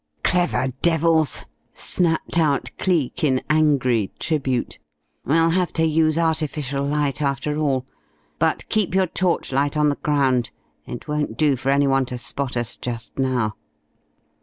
"Clever 0.23 0.69
devils!" 0.81 1.45
snapped 1.75 2.39
out 2.39 2.71
Cleek, 2.79 3.23
in 3.23 3.39
angry 3.51 4.11
tribute. 4.17 4.79
"We'll 5.25 5.51
have 5.51 5.71
to 5.73 5.85
use 5.85 6.17
artificial 6.17 6.83
light 6.83 7.21
after 7.21 7.55
all; 7.59 7.85
but 8.39 8.67
keep 8.69 8.95
your 8.95 9.05
torch 9.05 9.51
light 9.51 9.77
on 9.77 9.89
the 9.89 9.95
ground. 9.97 10.49
It 10.87 11.07
won't 11.07 11.37
do 11.37 11.55
for 11.55 11.69
any 11.69 11.85
one 11.85 12.07
to 12.07 12.17
spot 12.17 12.57
us 12.57 12.77
just 12.77 13.19
now." 13.19 13.53